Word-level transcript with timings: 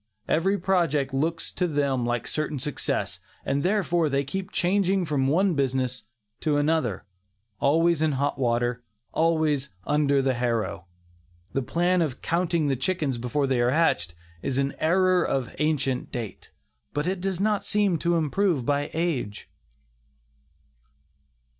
Every 0.27 0.57
project 0.57 1.13
looks 1.13 1.51
to 1.51 1.67
them 1.67 2.07
like 2.07 2.25
certain 2.25 2.57
success, 2.57 3.19
and 3.45 3.61
therefore 3.61 4.09
they 4.09 4.23
keep 4.23 4.51
changing 4.51 5.05
from 5.05 5.27
one 5.27 5.53
business 5.53 6.05
to 6.39 6.57
another, 6.57 7.05
always 7.59 8.01
in 8.01 8.13
hot 8.13 8.39
water, 8.39 8.83
always 9.11 9.69
"under 9.85 10.23
the 10.23 10.33
harrow." 10.33 10.87
The 11.53 11.61
plan 11.61 12.01
of 12.01 12.19
"counting 12.19 12.65
the 12.67 12.75
chickens 12.75 13.19
before 13.19 13.45
they 13.45 13.61
are 13.61 13.69
hatched" 13.69 14.15
is 14.41 14.57
an 14.57 14.73
error 14.79 15.23
of 15.23 15.55
ancient 15.59 16.11
date, 16.11 16.51
but 16.95 17.05
it 17.05 17.21
does 17.21 17.39
not 17.39 17.63
seem 17.63 17.99
to 17.99 18.15
improve 18.15 18.65
by 18.65 18.89
age. 18.95 19.51